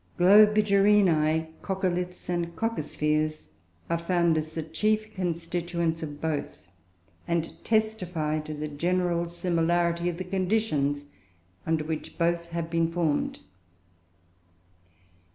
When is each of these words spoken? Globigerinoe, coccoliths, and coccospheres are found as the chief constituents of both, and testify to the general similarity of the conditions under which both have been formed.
Globigerinoe, 0.17 1.45
coccoliths, 1.61 2.27
and 2.27 2.55
coccospheres 2.55 3.49
are 3.87 3.99
found 3.99 4.35
as 4.35 4.55
the 4.55 4.63
chief 4.63 5.13
constituents 5.13 6.01
of 6.01 6.19
both, 6.19 6.67
and 7.27 7.51
testify 7.63 8.39
to 8.39 8.55
the 8.55 8.67
general 8.67 9.25
similarity 9.29 10.09
of 10.09 10.17
the 10.17 10.23
conditions 10.23 11.05
under 11.67 11.83
which 11.83 12.17
both 12.17 12.47
have 12.47 12.67
been 12.71 12.91
formed. 12.91 13.41